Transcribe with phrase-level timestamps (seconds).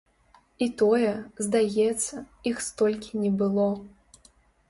[0.65, 1.11] І тое,
[1.47, 3.67] здаецца, іх столькі не было.